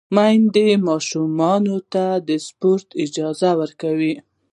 [0.15, 4.15] میندې ماشومانو ته د سپورت اجازه ورکوي۔